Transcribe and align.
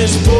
this 0.00 0.16
boy. 0.26 0.39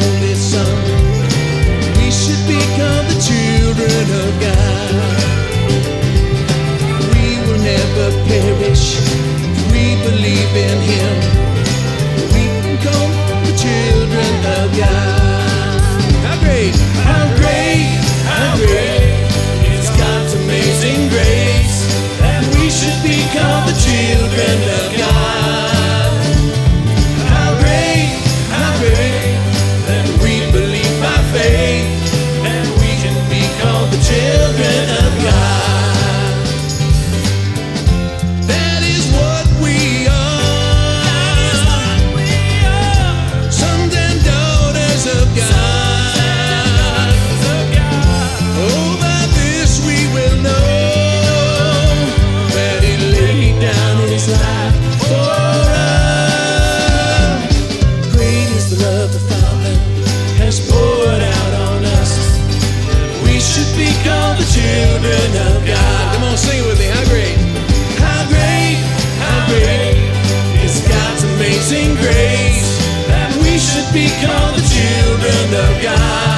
the 0.00 0.23
children 64.64 65.30
of 65.48 65.66
God. 65.66 66.14
Come 66.14 66.24
on, 66.24 66.36
sing 66.36 66.64
with 66.66 66.78
me. 66.78 66.86
How 66.86 67.04
great, 67.12 67.36
how 68.00 68.22
great, 68.32 68.76
how 69.24 69.38
great 69.52 69.96
is 70.64 70.80
God's 70.88 71.22
amazing 71.24 71.94
grace 72.02 72.68
that 73.10 73.30
we 73.42 73.58
should 73.58 73.88
be 73.92 74.08
called 74.24 74.54
the 74.56 74.64
children 74.76 75.46
of 75.66 75.82
God. 75.82 76.33